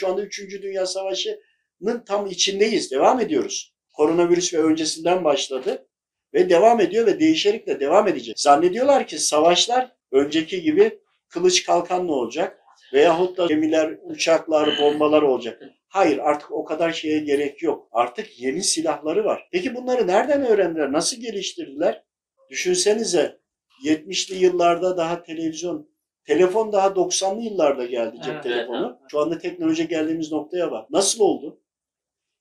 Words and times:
şu 0.00 0.08
anda 0.08 0.22
3. 0.22 0.62
Dünya 0.62 0.86
Savaşı'nın 0.86 2.04
tam 2.06 2.26
içindeyiz. 2.26 2.90
Devam 2.90 3.20
ediyoruz. 3.20 3.74
Koronavirüs 3.96 4.54
ve 4.54 4.58
öncesinden 4.58 5.24
başladı 5.24 5.86
ve 6.34 6.50
devam 6.50 6.80
ediyor 6.80 7.06
ve 7.06 7.20
değişerek 7.20 7.66
de 7.66 7.80
devam 7.80 8.08
edecek. 8.08 8.40
Zannediyorlar 8.40 9.06
ki 9.06 9.18
savaşlar 9.18 9.92
önceki 10.12 10.62
gibi 10.62 10.98
kılıç 11.28 11.64
kalkanla 11.64 12.12
olacak 12.12 12.58
veyahut 12.92 13.38
da 13.38 13.46
gemiler, 13.46 13.98
uçaklar, 14.02 14.78
bombalar 14.80 15.22
olacak. 15.22 15.62
Hayır 15.88 16.18
artık 16.18 16.52
o 16.52 16.64
kadar 16.64 16.92
şeye 16.92 17.18
gerek 17.18 17.62
yok. 17.62 17.88
Artık 17.92 18.40
yeni 18.40 18.62
silahları 18.62 19.24
var. 19.24 19.48
Peki 19.52 19.74
bunları 19.74 20.06
nereden 20.06 20.46
öğrendiler? 20.46 20.92
Nasıl 20.92 21.16
geliştirdiler? 21.16 22.04
Düşünsenize 22.50 23.40
70'li 23.84 24.44
yıllarda 24.44 24.96
daha 24.96 25.22
televizyon, 25.22 25.89
telefon 26.24 26.72
daha 26.72 26.86
90'lı 26.86 27.42
yıllarda 27.42 27.84
geldi 27.84 28.16
cep 28.24 28.34
Evet, 28.34 28.42
telefonu. 28.42 28.98
evet. 29.00 29.10
Şu 29.10 29.20
anda 29.20 29.38
teknoloji 29.38 29.88
geldiğimiz 29.88 30.32
noktaya 30.32 30.70
bak. 30.70 30.90
Nasıl 30.90 31.24
oldu? 31.24 31.60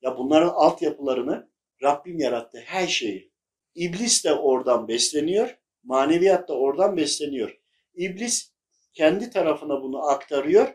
Ya 0.02 0.18
bunların 0.18 0.50
altyapılarını 0.50 1.50
Rabbim 1.84 2.20
yarattı 2.20 2.60
her 2.66 2.88
şeyi. 2.88 3.32
İblis 3.76 4.26
de 4.26 4.34
oradan 4.34 4.88
besleniyor, 4.88 5.58
maneviyat 5.84 6.50
da 6.50 6.54
oradan 6.54 6.98
besleniyor. 6.98 7.60
İblis 7.96 8.54
kendi 8.94 9.30
tarafına 9.30 9.82
bunu 9.82 10.08
aktarıyor, 10.08 10.68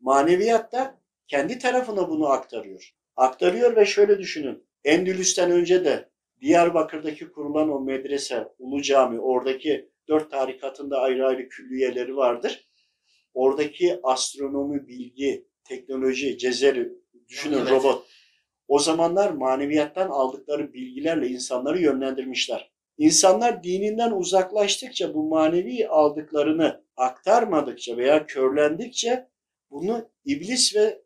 maneviyat 0.00 0.72
da 0.72 1.00
kendi 1.28 1.58
tarafına 1.58 2.08
bunu 2.08 2.26
aktarıyor. 2.28 2.94
Aktarıyor 3.16 3.76
ve 3.76 3.84
şöyle 3.86 4.18
düşünün. 4.18 4.66
Endülüs'ten 4.84 5.50
önce 5.50 5.84
de 5.84 6.08
Diyarbakır'daki 6.40 7.32
kurulan 7.32 7.70
o 7.70 7.80
medrese, 7.80 8.48
Ulu 8.58 8.82
Cami, 8.82 9.20
oradaki 9.20 9.91
dört 10.08 10.30
tarikatında 10.30 11.00
ayrı 11.00 11.26
ayrı 11.26 11.48
külliyeleri 11.48 12.16
vardır. 12.16 12.68
Oradaki 13.34 14.00
astronomi, 14.02 14.88
bilgi, 14.88 15.46
teknoloji, 15.64 16.38
cezeri, 16.38 16.92
düşünün 17.28 17.58
Evet. 17.58 17.70
robot. 17.70 18.06
O 18.68 18.78
zamanlar 18.78 19.30
maneviyattan 19.30 20.08
aldıkları 20.08 20.72
bilgilerle 20.72 21.28
insanları 21.28 21.82
yönlendirmişler. 21.82 22.72
İnsanlar 22.98 23.62
dininden 23.62 24.10
uzaklaştıkça 24.10 25.14
bu 25.14 25.28
manevi 25.28 25.88
aldıklarını 25.88 26.84
aktarmadıkça 26.96 27.96
veya 27.96 28.26
körlendikçe 28.26 29.28
bunu 29.70 30.10
iblis 30.24 30.76
ve 30.76 31.02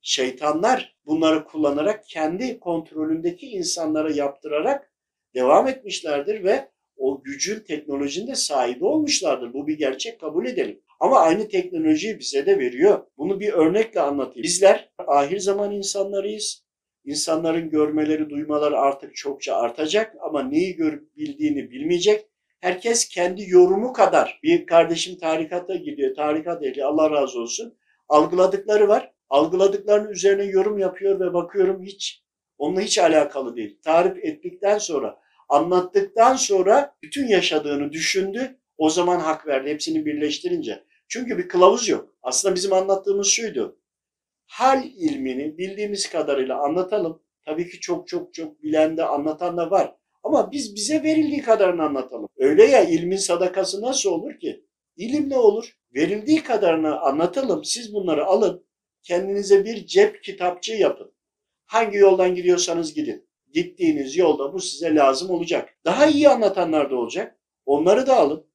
şeytanlar 0.00 0.96
bunları 1.06 1.44
kullanarak 1.44 2.04
kendi 2.08 2.60
kontrolündeki 2.60 3.46
insanlara 3.46 4.12
yaptırarak 4.12 4.92
devam 5.34 5.68
etmişlerdir 5.68 6.44
ve 6.44 6.70
o 6.96 7.22
gücün 7.22 7.60
teknolojinin 7.60 8.26
de 8.26 8.34
sahibi 8.34 8.84
olmuşlardır. 8.84 9.52
Bu 9.52 9.66
bir 9.66 9.78
gerçek 9.78 10.20
kabul 10.20 10.46
edelim. 10.46 10.80
Ama 11.00 11.20
aynı 11.20 11.48
teknolojiyi 11.48 12.18
bize 12.18 12.46
de 12.46 12.58
veriyor. 12.58 13.06
Bunu 13.18 13.40
bir 13.40 13.52
örnekle 13.52 14.00
anlatayım. 14.00 14.42
Bizler 14.42 14.90
ahir 15.06 15.38
zaman 15.38 15.72
insanlarıyız. 15.72 16.66
İnsanların 17.04 17.70
görmeleri, 17.70 18.30
duymaları 18.30 18.78
artık 18.78 19.16
çokça 19.16 19.54
artacak 19.54 20.16
ama 20.20 20.42
neyi 20.42 20.76
görüp 20.76 21.16
bildiğini 21.16 21.70
bilmeyecek. 21.70 22.26
Herkes 22.60 23.08
kendi 23.08 23.50
yorumu 23.50 23.92
kadar. 23.92 24.40
Bir 24.42 24.66
kardeşim 24.66 25.18
tarikata 25.18 25.74
gidiyor, 25.76 26.14
tarikat 26.14 26.64
ehli 26.64 26.84
Allah 26.84 27.10
razı 27.10 27.40
olsun. 27.40 27.78
Algıladıkları 28.08 28.88
var. 28.88 29.12
Algıladıklarının 29.30 30.10
üzerine 30.10 30.44
yorum 30.44 30.78
yapıyor 30.78 31.20
ve 31.20 31.34
bakıyorum 31.34 31.82
hiç 31.82 32.22
onunla 32.58 32.80
hiç 32.80 32.98
alakalı 32.98 33.56
değil. 33.56 33.78
Tarif 33.84 34.24
ettikten 34.24 34.78
sonra, 34.78 35.18
anlattıktan 35.48 36.36
sonra 36.36 36.96
bütün 37.02 37.28
yaşadığını 37.28 37.92
düşündü. 37.92 38.58
O 38.78 38.90
zaman 38.90 39.20
hak 39.20 39.46
verdi 39.46 39.70
hepsini 39.70 40.06
birleştirince. 40.06 40.84
Çünkü 41.08 41.38
bir 41.38 41.48
kılavuz 41.48 41.88
yok. 41.88 42.14
Aslında 42.22 42.54
bizim 42.54 42.72
anlattığımız 42.72 43.26
şuydu. 43.26 43.80
Hal 44.46 44.84
ilmini 44.84 45.58
bildiğimiz 45.58 46.10
kadarıyla 46.10 46.58
anlatalım. 46.58 47.22
Tabii 47.44 47.68
ki 47.68 47.80
çok 47.80 48.08
çok 48.08 48.34
çok 48.34 48.62
bilen 48.62 48.96
de 48.96 49.04
anlatan 49.04 49.56
da 49.56 49.70
var. 49.70 49.96
Ama 50.22 50.52
biz 50.52 50.74
bize 50.74 51.02
verildiği 51.02 51.42
kadarını 51.42 51.82
anlatalım. 51.82 52.28
Öyle 52.36 52.64
ya 52.64 52.84
ilmin 52.84 53.16
sadakası 53.16 53.82
nasıl 53.82 54.10
olur 54.10 54.38
ki? 54.40 54.64
İlim 54.96 55.30
ne 55.30 55.36
olur? 55.38 55.76
Verildiği 55.94 56.42
kadarını 56.42 57.00
anlatalım. 57.00 57.64
Siz 57.64 57.94
bunları 57.94 58.24
alın. 58.26 58.66
Kendinize 59.02 59.64
bir 59.64 59.86
cep 59.86 60.22
kitapçığı 60.22 60.74
yapın. 60.74 61.12
Hangi 61.66 61.96
yoldan 61.96 62.34
gidiyorsanız 62.34 62.94
gidin. 62.94 63.28
Gittiğiniz 63.56 64.16
yolda 64.16 64.52
bu 64.52 64.60
size 64.60 64.94
lazım 64.94 65.30
olacak. 65.30 65.74
Daha 65.84 66.06
iyi 66.06 66.28
anlatanlar 66.28 66.90
da 66.90 66.96
olacak. 66.96 67.38
Onları 67.66 68.06
da 68.06 68.16
alın. 68.16 68.46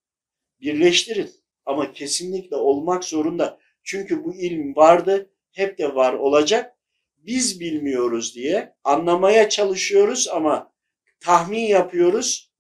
Birleştirin. 0.60 1.32
Ama 1.66 1.94
kesinlikle 1.94 2.56
olmak 2.56 3.04
zorunda. 3.04 3.60
Çünkü 3.84 4.24
bu 4.24 4.36
ilim 4.36 4.76
vardı, 4.76 5.30
hep 5.52 5.78
de 5.78 5.96
var 5.96 6.14
olacak. 6.14 6.78
Biz 7.18 7.60
bilmiyoruz 7.60 8.36
diye 8.36 8.76
anlamaya 8.84 9.50
çalışıyoruz 9.50 10.28
ama 10.28 10.74
tahmin 11.20 11.68
yapıyoruz. 11.68 12.52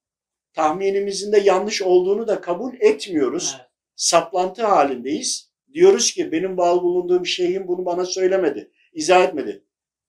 Tahminimizin 0.53 1.31
de 1.31 1.39
yanlış 1.39 1.81
olduğunu 1.81 2.27
da 2.27 2.41
kabul 2.41 2.73
etmiyoruz. 2.79 3.55
Evet. 3.57 3.67
Saplantı 3.95 4.65
halindeyiz. 4.65 5.51
Diyoruz 5.73 6.11
ki 6.11 6.31
benim 6.31 6.57
bağlı 6.57 6.81
bulunduğum 6.81 7.25
şeyhim 7.25 7.67
bunu 7.67 7.85
bana 7.85 8.05
söylemedi, 8.05 8.71
izah 8.93 9.23
etmedi. 9.23 9.63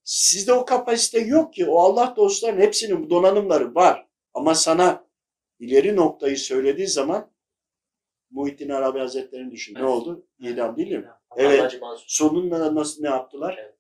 Sizde 0.05 0.53
o 0.53 0.65
kapasite 0.65 1.21
yok 1.21 1.55
ki. 1.55 1.67
O 1.67 1.79
Allah 1.79 2.15
dostlarının 2.17 2.61
hepsinin 2.61 3.11
donanımları 3.11 3.75
var. 3.75 4.07
Ama 4.35 4.55
sana 4.55 5.05
ileri 5.59 5.97
noktayı 5.97 6.39
söylediği 6.39 6.87
zaman 6.87 7.33
Muhittin 8.31 8.69
Arabi 8.69 8.99
Hazretleri'ni 8.99 9.51
düşün. 9.51 9.75
Ne 9.75 9.79
Evet. 9.79 9.89
oldu? 9.89 10.27
İdam 10.41 10.77
değil 10.77 10.93
mi? 10.93 11.11
Evet. 11.37 11.81
Mansur. 11.81 12.05
Sonunda 12.07 12.75
nasıl 12.75 13.03
ne 13.03 13.09
yaptılar? 13.09 13.59
Evet. 13.63 13.75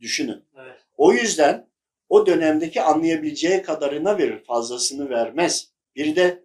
Düşünün. 0.00 0.44
Evet. 0.56 0.80
O 0.96 1.12
yüzden 1.12 1.70
o 2.08 2.26
dönemdeki 2.26 2.82
anlayabileceği 2.82 3.62
kadarına 3.62 4.18
verir, 4.18 4.44
fazlasını 4.44 5.10
vermez. 5.10 5.72
Bir 5.96 6.16
de 6.16 6.44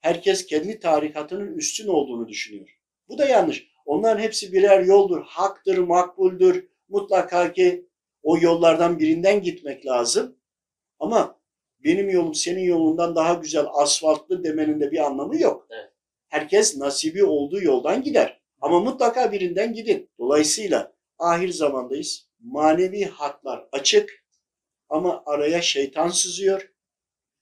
herkes 0.00 0.46
kendi 0.46 0.78
tarikatının 0.80 1.56
üstün 1.56 1.88
olduğunu 1.88 2.28
düşünüyor. 2.28 2.78
Bu 3.08 3.18
da 3.18 3.24
yanlış. 3.24 3.68
Onların 3.86 4.22
hepsi 4.22 4.52
birer 4.52 4.80
yoldur, 4.84 5.22
haktır, 5.26 5.78
makbuldür. 5.78 6.68
Mutlaka 6.88 7.52
ki 7.52 7.87
o 8.28 8.38
yollardan 8.38 8.98
birinden 8.98 9.42
gitmek 9.42 9.86
lazım. 9.86 10.36
Ama 10.98 11.40
benim 11.84 12.10
yolum 12.10 12.34
senin 12.34 12.62
yolundan 12.62 13.16
daha 13.16 13.34
güzel, 13.34 13.66
asfaltlı 13.72 14.44
demenin 14.44 14.80
de 14.80 14.90
bir 14.90 15.06
anlamı 15.06 15.40
yok. 15.40 15.66
Evet. 15.70 15.92
Herkes 16.28 16.76
nasibi 16.76 17.24
olduğu 17.24 17.62
yoldan 17.62 18.02
gider. 18.02 18.40
Ama 18.60 18.80
mutlaka 18.80 19.32
birinden 19.32 19.72
gidin. 19.72 20.10
Dolayısıyla 20.18 20.92
ahir 21.18 21.48
zamandayız. 21.48 22.28
Manevi 22.40 23.04
hatlar 23.04 23.68
açık 23.72 24.24
ama 24.88 25.22
araya 25.26 25.62
şeytan 25.62 26.08
sızıyor. 26.08 26.72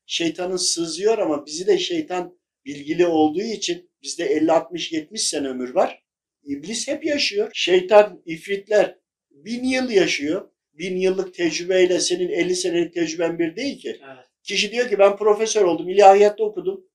Şeytanın 0.06 0.56
sızıyor 0.56 1.19
ama 1.19 1.46
bizi 1.46 1.66
de 1.66 1.78
şeytan 1.78 2.38
bilgili 2.64 3.06
olduğu 3.06 3.42
için 3.42 3.91
bizde 4.02 4.25
50 4.25 4.52
60 4.52 4.92
70 4.92 5.28
sene 5.28 5.48
ömür 5.48 5.75
var. 5.75 6.04
İblis 6.44 6.88
hep 6.88 7.04
yaşıyor. 7.04 7.50
Şeytan, 7.54 8.22
ifritler 8.26 8.98
bin 9.30 9.64
yıl 9.64 9.91
yaşıyor. 9.91 10.50
Bin 10.78 10.97
yıllık 10.97 11.34
tecrübeyle 11.34 12.00
senin 12.00 12.28
50 12.28 12.56
senelik 12.56 12.94
tecrüben 12.94 13.38
bir 13.38 13.56
değil 13.56 13.81
ki. 13.81 14.00
Evet. 14.04 14.25
Kişi 14.42 14.72
diyor 14.72 14.88
ki 14.88 14.98
ben 14.98 15.16
profesör 15.16 15.64
oldum, 15.64 15.88
ilahiyatta 15.88 16.44
okudum. 16.44 16.87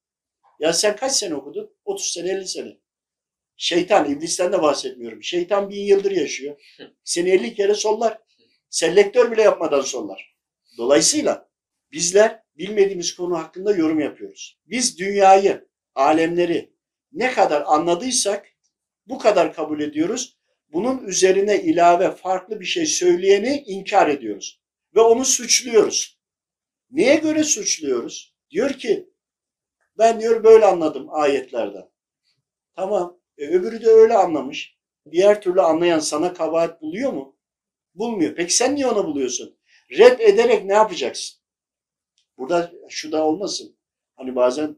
Ya 0.60 0.74
sen 0.74 0.96
kaç 0.96 1.12
sene 1.12 1.36
okudun? 1.36 1.76
30 1.86 2.06
sene, 2.06 2.32
50 2.32 2.48
sene. 2.48 2.78
Şeytan, 3.58 4.12
iblisten 4.12 4.54
de 4.54 4.62
bahsetmiyorum. 4.62 5.24
Şeytan 5.24 5.70
bin 5.70 5.86
yıldır 5.86 6.12
yaşıyor. 6.12 6.62
Seni 7.04 7.30
50 7.30 7.56
kere 7.56 7.74
sollar. 7.74 8.18
Selektör 8.70 9.32
bile 9.32 9.42
yapmadan 9.42 9.82
sollar. 9.82 10.36
Dolayısıyla 10.78 11.50
bizler 11.92 12.44
bilmediğimiz 12.58 13.16
konu 13.16 13.38
hakkında 13.38 13.76
yorum 13.76 14.00
yapıyoruz. 14.00 14.60
Biz 14.66 15.00
dünyayı, 15.00 15.68
alemleri 15.96 16.74
ne 17.12 17.32
kadar 17.32 17.64
anladıysak 17.66 18.48
bu 19.06 19.20
kadar 19.20 19.54
kabul 19.54 19.80
ediyoruz. 19.80 20.38
Bunun 20.74 21.08
üzerine 21.08 21.62
ilave 21.64 22.12
farklı 22.12 22.60
bir 22.60 22.66
şey 22.66 22.86
söyleyeni 22.86 23.64
inkar 23.68 24.08
ediyoruz. 24.08 24.62
Ve 24.96 25.02
onu 25.02 25.26
suçluyoruz. 25.26 26.20
Neye 26.92 27.16
göre 27.16 27.44
suçluyoruz? 27.44 28.36
Diyor 28.52 28.74
ki 28.74 29.10
ben 29.98 30.22
diyor 30.22 30.44
böyle 30.44 30.66
anladım 30.66 31.08
ayetlerden. 31.10 31.90
Tamam. 32.76 33.20
E, 33.38 33.48
öbürü 33.48 33.82
de 33.82 33.90
öyle 33.90 34.14
anlamış. 34.14 34.78
Diğer 35.12 35.42
türlü 35.42 35.62
anlayan 35.62 36.00
sana 36.00 36.34
kabahat 36.34 36.82
buluyor 36.82 37.14
mu? 37.14 37.38
Bulmuyor. 37.96 38.36
Peki 38.36 38.56
sen 38.56 38.76
niye 38.76 38.88
ona 38.88 39.06
buluyorsun? 39.06 39.58
Red 39.98 40.20
ederek 40.20 40.66
ne 40.66 40.74
yapacaksın? 40.74 41.40
Burada 42.38 42.72
şu 42.90 43.12
da 43.12 43.26
olmasın. 43.26 43.78
Hani 44.16 44.36
bazen 44.36 44.78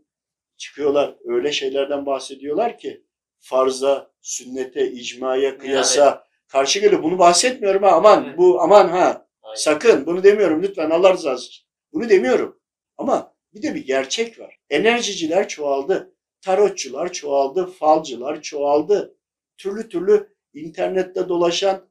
çıkıyorlar 0.58 1.18
öyle 1.26 1.52
şeylerden 1.52 2.06
bahsediyorlar 2.06 2.78
ki 2.78 3.06
farza, 3.44 4.12
sünnete, 4.22 4.92
icmaya, 4.92 5.58
kıyasa 5.58 6.28
karşı 6.48 6.80
geliyor. 6.80 7.04
Bunu 7.04 7.20
bahsetmiyorum 7.20 7.84
ha 7.84 7.92
aman 7.92 8.24
Evet. 8.28 8.38
bu 8.38 8.62
aman 8.62 8.88
ha 8.88 9.28
Aynen. 9.44 9.56
sakın 9.56 10.06
bunu 10.06 10.24
demiyorum 10.24 10.64
lütfen 10.64 10.90
Allah 10.90 11.14
rızası 11.14 11.48
için. 11.48 11.66
Bunu 11.94 12.10
demiyorum. 12.10 12.60
Ama 12.98 13.34
bir 13.54 13.62
de 13.62 13.76
bir 13.76 13.86
gerçek 13.86 14.40
var. 14.40 14.58
Enerjiciler 14.70 15.48
çoğaldı. 15.48 16.14
Tarotçular 16.42 17.12
çoğaldı. 17.14 17.66
Falcılar 17.66 18.42
çoğaldı. 18.42 19.18
Türlü 19.58 19.90
türlü 19.90 20.36
internette 20.54 21.30
dolaşan 21.30 21.90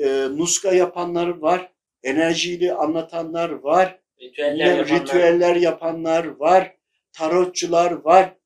e, 0.00 0.28
nuska 0.30 0.72
yapanlar 0.72 1.28
var, 1.28 1.72
enerjiyle 2.02 2.74
anlatanlar 2.74 3.50
var, 3.50 3.98
Ritüeller 4.20 4.76
yapanlar. 4.76 5.00
ritüeller 5.00 5.56
yapanlar 5.56 6.24
var, 6.24 6.76
tarotçular 7.12 7.90
var. 7.92 8.36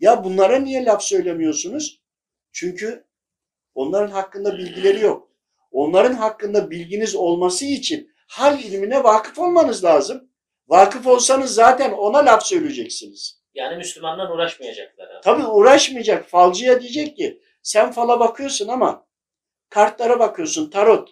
Ya 0.00 0.24
bunlara 0.24 0.58
niye 0.58 0.84
laf 0.84 1.02
söylemiyorsunuz? 1.02 2.02
Çünkü 2.52 3.04
onların 3.74 4.10
hakkında 4.10 4.58
bilgileri 4.58 5.00
yok. 5.00 5.28
Onların 5.70 6.14
hakkında 6.14 6.70
bilginiz 6.70 7.14
olması 7.14 7.64
için 7.64 8.10
hal 8.28 8.60
ilmine 8.60 9.04
vakıf 9.04 9.38
olmanız 9.38 9.84
lazım. 9.84 10.30
Vakıf 10.68 11.06
olsanız 11.06 11.54
zaten 11.54 11.92
ona 11.92 12.18
laf 12.18 12.46
söyleyeceksiniz. 12.46 13.42
Yani 13.54 13.76
Müslümanlar 13.76 14.30
uğraşmayacaklar. 14.30 15.08
abi. 15.08 15.20
Tabii 15.24 15.46
uğraşmayacak. 15.46 16.28
Falcıya 16.28 16.80
diyecek 16.80 17.16
ki 17.16 17.42
sen 17.62 17.92
fala 17.92 18.20
bakıyorsun 18.20 18.68
ama 18.68 19.06
kartlara 19.68 20.18
bakıyorsun 20.18 20.70
tarot. 20.70 21.08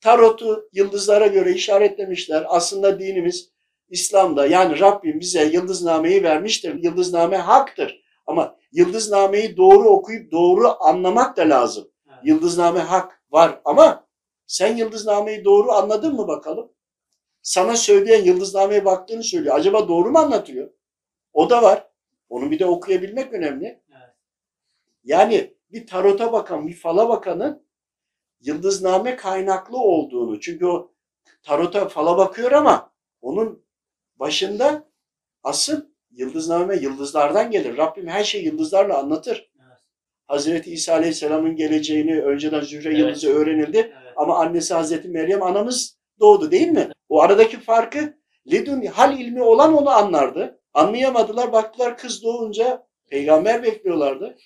Tarotu 0.00 0.68
yıldızlara 0.72 1.26
göre 1.26 1.52
işaretlemişler. 1.52 2.44
Aslında 2.48 3.00
dinimiz 3.00 3.50
İslam'da 3.88 4.46
yani 4.46 4.80
Rabbim 4.80 5.20
bize 5.20 5.44
yıldıznameyi 5.44 6.22
vermiştir. 6.22 6.74
Yıldızname 6.82 7.36
haktır. 7.36 8.01
Ama 8.32 8.56
yıldıznameyi 8.72 9.56
doğru 9.56 9.88
okuyup 9.88 10.32
doğru 10.32 10.76
anlamak 10.80 11.36
da 11.36 11.42
lazım. 11.42 11.88
Evet. 12.08 12.18
Yıldızname 12.24 12.80
hak 12.80 13.22
var 13.30 13.60
ama 13.64 14.06
sen 14.46 14.76
yıldıznameyi 14.76 15.44
doğru 15.44 15.72
anladın 15.72 16.14
mı 16.14 16.28
bakalım? 16.28 16.72
Sana 17.42 17.76
söyleyen 17.76 18.24
yıldıznameye 18.24 18.84
baktığını 18.84 19.22
söylüyor. 19.22 19.56
Acaba 19.56 19.88
doğru 19.88 20.10
mu 20.10 20.18
anlatıyor? 20.18 20.70
O 21.32 21.50
da 21.50 21.62
var. 21.62 21.88
Onu 22.28 22.50
bir 22.50 22.58
de 22.58 22.66
okuyabilmek 22.66 23.32
önemli. 23.32 23.66
Evet. 23.66 24.14
Yani 25.04 25.54
bir 25.72 25.86
tarota 25.86 26.32
bakan, 26.32 26.66
bir 26.66 26.76
fala 26.76 27.08
bakanın 27.08 27.66
yıldızname 28.40 29.16
kaynaklı 29.16 29.78
olduğunu. 29.78 30.40
Çünkü 30.40 30.66
o 30.66 30.92
tarota 31.42 31.88
fala 31.88 32.16
bakıyor 32.16 32.52
ama 32.52 32.92
onun 33.20 33.64
başında 34.16 34.88
asıl 35.42 35.91
yıldızname 36.12 36.76
yıldızlardan 36.76 37.50
gelir. 37.50 37.76
Rabbim 37.76 38.08
her 38.08 38.24
şeyi 38.24 38.44
yıldızlarla 38.44 38.98
anlatır. 38.98 39.50
Evet. 39.66 39.78
Hazreti 40.26 40.72
İsa 40.72 40.92
Aleyhisselam'ın 40.92 41.56
geleceğini 41.56 42.22
önceden 42.22 42.60
Zühre 42.60 42.88
Evet. 42.88 42.98
yıldızı 42.98 43.34
öğrenildi. 43.34 43.78
Evet. 43.78 44.12
Ama 44.16 44.38
annesi 44.38 44.74
Hazreti 44.74 45.08
Meryem 45.08 45.42
anamız 45.42 45.98
doğdu 46.20 46.50
değil 46.50 46.68
mi? 46.68 46.88
O 47.08 47.20
aradaki 47.22 47.60
farkı 47.60 48.14
ledun 48.52 48.82
hal 48.86 49.18
ilmi 49.18 49.42
olan 49.42 49.74
onu 49.74 49.90
anlardı. 49.90 50.60
Anlayamadılar 50.74 51.52
baktılar 51.52 51.98
kız 51.98 52.22
doğunca 52.22 52.86
peygamber 53.10 53.62
bekliyorlardı. 53.62 54.36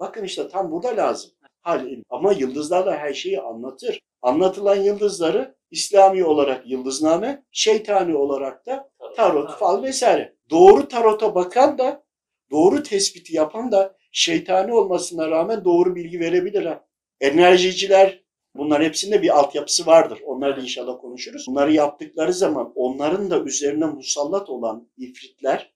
Bakın 0.00 0.24
işte 0.24 0.48
tam 0.48 0.70
burada 0.70 0.96
lazım. 0.96 1.30
Hal 1.62 1.86
ilmi. 1.86 2.02
Ama 2.10 2.32
yıldızlarla 2.32 2.96
her 2.96 3.12
şeyi 3.12 3.40
anlatır. 3.40 4.00
Anlatılan 4.22 4.76
yıldızları 4.76 5.54
İslami 5.70 6.24
olarak 6.24 6.70
yıldızname, 6.70 7.44
şeytani 7.52 8.16
olarak 8.16 8.66
da 8.66 8.90
tarot, 9.16 9.58
fal 9.58 9.82
vesaire. 9.82 10.37
Doğru 10.50 10.88
tarota 10.88 11.34
bakan 11.34 11.78
da, 11.78 12.04
doğru 12.50 12.82
tespiti 12.82 13.36
yapan 13.36 13.72
da 13.72 13.96
şeytani 14.12 14.74
olmasına 14.74 15.30
rağmen 15.30 15.64
doğru 15.64 15.96
bilgi 15.96 16.20
verebilir 16.20 16.64
ha. 16.64 16.88
Enerjiciler 17.20 18.24
bunların 18.54 18.84
hepsinde 18.84 19.22
bir 19.22 19.38
altyapısı 19.38 19.86
vardır. 19.86 20.20
Onları 20.24 20.56
da 20.56 20.60
inşallah 20.60 21.00
konuşuruz. 21.00 21.46
Bunları 21.48 21.72
yaptıkları 21.72 22.32
zaman 22.32 22.72
onların 22.74 23.30
da 23.30 23.40
üzerine 23.40 23.86
musallat 23.86 24.50
olan 24.50 24.90
ifritler 24.96 25.74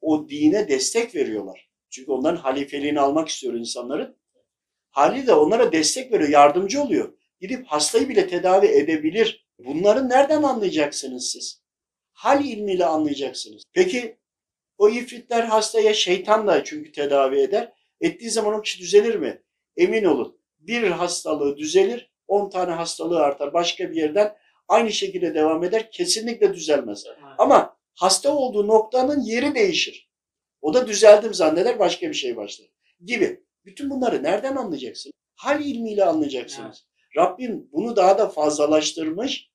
o 0.00 0.28
dine 0.28 0.68
destek 0.68 1.14
veriyorlar. 1.14 1.70
Çünkü 1.90 2.12
onların 2.12 2.36
halifeliğini 2.36 3.00
almak 3.00 3.28
istiyor 3.28 3.54
insanların. 3.54 4.16
Hali 4.90 5.26
de 5.26 5.34
onlara 5.34 5.72
destek 5.72 6.12
veriyor, 6.12 6.28
yardımcı 6.28 6.82
oluyor. 6.82 7.14
Gidip 7.40 7.66
hastayı 7.66 8.08
bile 8.08 8.26
tedavi 8.28 8.66
edebilir. 8.66 9.46
Bunları 9.58 10.08
nereden 10.08 10.42
anlayacaksınız 10.42 11.30
siz? 11.30 11.63
Hal 12.14 12.44
ilmiyle 12.44 12.86
anlayacaksınız. 12.86 13.62
Peki 13.72 14.18
o 14.78 14.88
ifritler 14.88 15.42
hastaya 15.42 15.94
şeytan 15.94 16.46
da 16.46 16.64
çünkü 16.64 16.92
tedavi 16.92 17.40
eder. 17.40 17.72
Ettiği 18.00 18.30
zaman 18.30 18.54
o 18.54 18.62
kişi 18.62 18.78
düzelir 18.80 19.14
mi? 19.14 19.42
Emin 19.76 20.04
olun. 20.04 20.38
Bir 20.58 20.82
hastalığı 20.82 21.56
düzelir, 21.56 22.10
10 22.28 22.50
tane 22.50 22.72
hastalığı 22.72 23.20
artar. 23.20 23.54
Başka 23.54 23.90
bir 23.90 23.96
yerden 23.96 24.36
aynı 24.68 24.92
şekilde 24.92 25.34
devam 25.34 25.64
eder. 25.64 25.90
Kesinlikle 25.90 26.54
düzelmez. 26.54 27.04
Ama 27.38 27.76
hasta 27.94 28.36
olduğu 28.36 28.66
noktanın 28.66 29.20
yeri 29.20 29.54
değişir. 29.54 30.10
O 30.62 30.74
da 30.74 30.86
düzeldim 30.86 31.34
zanneder 31.34 31.78
başka 31.78 32.08
bir 32.08 32.14
şey 32.14 32.36
başlar. 32.36 32.68
Gibi. 33.04 33.44
Bütün 33.64 33.90
bunları 33.90 34.22
nereden 34.22 34.56
anlayacaksınız? 34.56 35.14
Hal 35.34 35.64
ilmiyle 35.64 36.04
anlayacaksınız. 36.04 36.86
Rabbim 37.16 37.68
bunu 37.72 37.96
daha 37.96 38.18
da 38.18 38.28
fazlalaştırmış. 38.28 39.50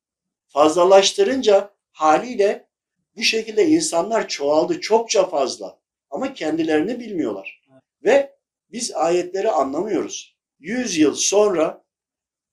Fazlalaştırınca 0.47 1.73
haliyle 1.99 2.67
bu 3.15 3.21
şekilde 3.21 3.67
insanlar 3.67 4.27
çoğaldı 4.27 4.81
çokça 4.81 5.29
fazla. 5.29 5.79
Ama 6.09 6.33
kendilerini 6.33 6.99
bilmiyorlar. 6.99 7.61
Ve 8.03 8.37
biz 8.71 8.91
ayetleri 8.91 9.51
anlamıyoruz. 9.51 10.37
100 10.59 10.97
yıl 10.97 11.13
sonra 11.15 11.85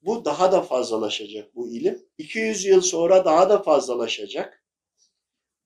bu 0.03 0.25
daha 0.25 0.53
da 0.53 0.63
fazlalaşacak 0.63 1.55
bu 1.55 1.71
ilim. 1.71 2.07
200 2.19 2.65
yıl 2.65 2.81
sonra 2.81 3.25
daha 3.25 3.51
da 3.51 3.63
fazlalaşacak. 3.63 4.65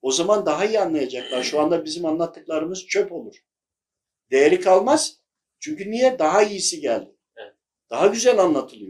O 0.03 0.12
zaman 0.12 0.47
daha 0.47 0.65
iyi 0.65 0.81
anlayacaklar. 0.81 1.43
Şu 1.43 1.61
anda 1.61 1.85
bizim 1.85 2.05
anlattıklarımız 2.05 2.87
çöp 2.87 3.12
olur. 3.12 3.37
Değeri 4.31 4.61
kalmaz. 4.61 5.21
Çünkü 5.59 5.91
niye? 5.91 6.19
Daha 6.19 6.43
iyisi 6.43 6.81
geldi. 6.81 7.17
Daha 7.91 8.06
güzel 8.06 8.38
anlatılıyor. 8.38 8.88